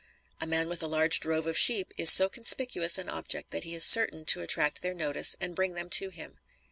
[0.41, 3.75] A man with a large drove of sheep is so conspicuous an object that he
[3.75, 6.39] is certain to attract their notice and bring them to him.